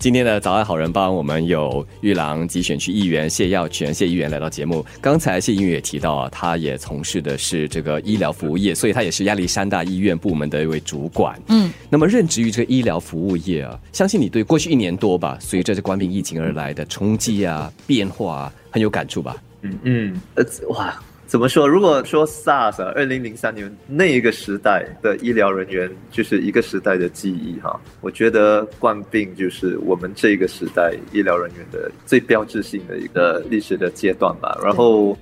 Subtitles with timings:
[0.00, 4.82] 今天的早安好人帮，我们有玉郎集选区议员谢耀全谢议员来到节目。
[4.98, 11.38] 刚才谢议员也提到啊，他也从事的是这个医疗服务业，所以他也是亚历山大医院部门的一位主管。
[11.48, 19.36] 嗯，那么任职于这个医疗服务业啊，相信你对过去一年多吧，随着这冠病疫情而来的冲击啊、变化啊，很有感触吧？
[19.60, 20.98] 嗯嗯，呃，哇。
[21.30, 21.64] 怎么说？
[21.64, 34.58] 如果说 SARS 二零零三年那一个时代的医疗人员就是一个时代的记忆哈，我觉得冠病就是我们这个时代医疗人员的最标志性的一个历史的阶段吧。
[34.60, 35.16] 然后。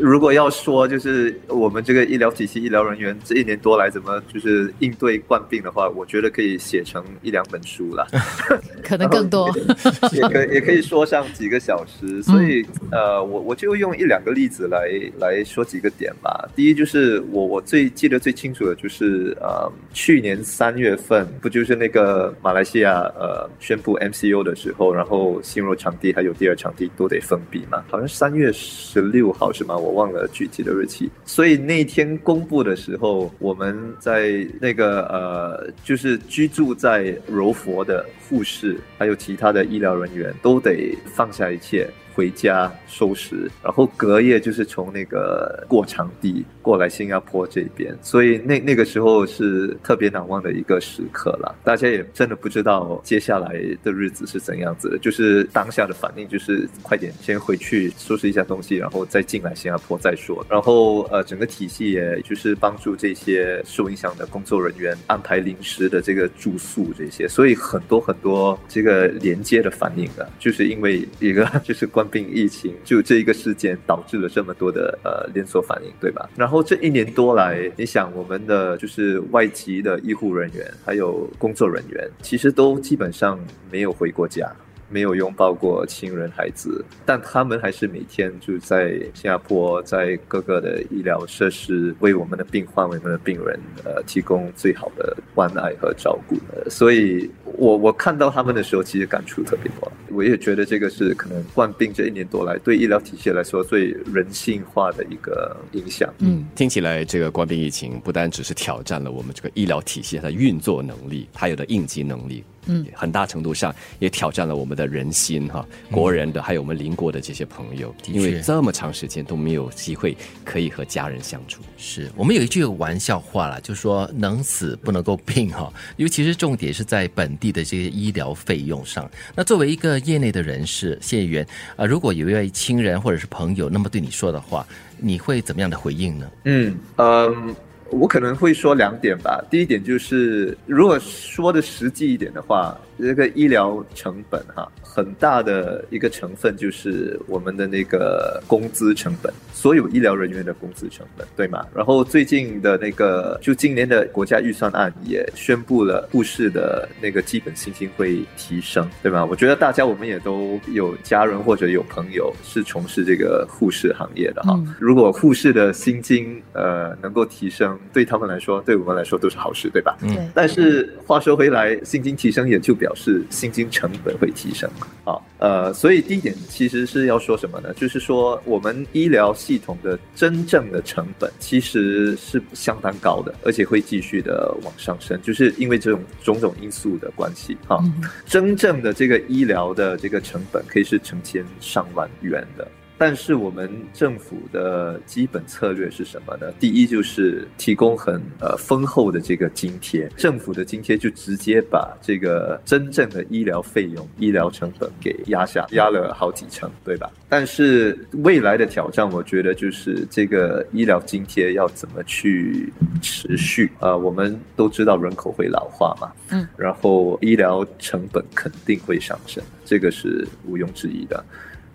[0.00, 8.06] 如果要说就是我们这个医疗体系、医疗人员这一年多来怎么就是应对冠病的话，我觉得可以写成一两本书了，
[8.82, 9.48] 可能更多，
[10.12, 12.22] 也可也可以说上几个小时。
[12.22, 16.48] 所以呃，我我就用一两个例子来来说几个点吧。
[16.56, 27.84] 第一就是我我最记得最清楚的就是呃，去年三月份不就是那个马来西亚呃宣布 MCO 的时候，然后新罗场地还有第二场地都得封闭嘛？
[27.90, 29.76] 好像三月十六号是吗？
[29.76, 29.89] 我。
[29.90, 41.88] 忘了具体的日期，所以那天公布的时候，我们在那个呃，就是居住在柔佛的护士，还有其他的医疗人员，都得放下一切。
[42.14, 51.54] 回家收拾，然后隔夜就是从那个过场地过来新加坡这边，所以那那个时候是特别难忘的一个时刻了。
[51.64, 53.48] 大家也真的不知道接下来
[53.82, 60.44] 的日子是怎样子的，就是当下的反应就是快点先回去收拾一下东西，然后再进来新加坡再说。
[60.50, 71.99] 然后呃，整个体系也就是帮助这些受影响的工作人员安排临时的这个住宿这些，所以很多很多这个连接的反应啊，就是因为一个就是关。
[72.00, 76.28] 冠病疫情就这一个事件导致了这么多的呃连锁反应，对吧？
[76.34, 83.38] 然后这一年多来，你想我们的就是外籍的医护人员还有工作人员，其实都基本上
[83.70, 84.50] 没有回过家。
[84.92, 96.34] 没有拥抱过亲人孩子，但他们还是每天就在新加坡，在各个的医疗设施为我们的病患、为我们的病人呃提供最好的关爱和照顾。
[96.68, 99.92] 所以，我我看到他们的时候，其实感触特别多。
[100.20, 106.12] 我也觉得这个是可能患病这一年多来对医疗体系来说最人性化的一个影响。
[106.18, 112.44] 嗯，听起来这个冠病疫情不单只是挑战了我们这个医疗体系它的运作能力，它有的应急能力。
[112.66, 121.62] 嗯，很大程度上也挑战了我们的人心哈，国人的还有我们邻国的这些朋友，因为这么长时间都没有机会可以和家人相处。
[121.78, 129.10] 是我们有一句玩笑话了，就说能死不能够病哈， 尤其是重点是在本地的这些医疗费用上。
[129.34, 131.46] 那作为一个业内的人士，谢议员
[131.76, 134.66] 啊，如果有一位亲人或者是朋友那么对你说的话，
[134.98, 136.30] 你会怎么样的回应呢？
[136.44, 137.56] 嗯嗯。
[137.90, 139.44] 我可能会说两点吧。
[139.50, 151.66] 第一点就是，如果说的实际一点的话，这个医疗成本哈，很大的一个成分就是我们的那个工资成本，所有医疗人员的工资成本，对吗？
[151.74, 159.24] 然后最近的那个，就今年的国家预算案也宣布了护士的那个基本薪金会提升，对吗？
[159.24, 164.58] 我觉得大家我们也都有家人或者有朋友是从事这个护士行业的哈。
[164.78, 169.96] 如果护士的薪金呃能够提升，对他们来说，对我们来说都是好事，对吧？
[170.02, 170.30] 嗯。
[170.34, 174.70] 但是话说回来，薪金提升也就表示薪金成本会提升。
[175.04, 177.72] 啊，呃，所以第一点其实是要说什么呢？
[177.74, 187.56] 就是说我们医疗系统的真正的成本其实是相当高的，而且会继续的往上升，就是因为这种种种因素的关系。
[187.66, 187.82] 哈，
[188.26, 192.68] 真正的这个医疗的这个成本可以是成千上万元的。
[193.00, 196.52] 但是我们政府的基本策略是什么呢？
[196.60, 207.10] 第一就是提供很呃丰厚的这个津贴，政府的津贴就直接把这个真正的医疗费用、医疗成本给压下，压了好几成，对吧？
[207.26, 212.70] 但是未来的挑战，我觉得就是这个医疗津贴要怎么去
[213.00, 213.72] 持续？
[213.78, 221.24] 呃，我们都知道人口会老化嘛，嗯，然后医疗成本肯定会上升，这个是毋庸置疑的。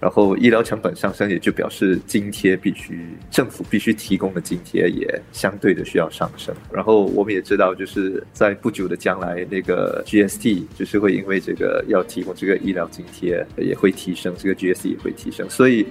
[0.05, 6.53] 然后医疗成本上升，也就表示津贴必须政府必须提供的津贴也相对的需要上升。
[6.71, 15.49] 然后我们也知道，就是在不久的将来，那个 GST 就是会因为这个要提供这个医疗津贴也会提升，这个 GST 也会提升。
[15.49, 15.87] 所以，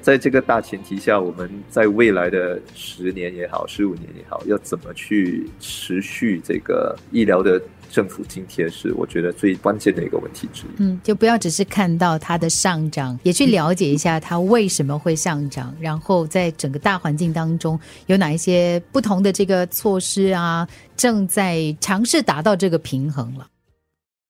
[0.00, 7.60] 在这个大前提下，我们在未来的十年也好，十五年也好，要怎么去持续这个医疗的？
[7.90, 10.70] 政府津贴是我觉得最关键的一个问题之一。
[10.78, 23.46] 嗯，就不要只是看到它的上涨，也去了解一下它为什么会上涨，然后在整个大环境当中有哪一些不同的这个措施啊，正在尝试达到这个平衡了。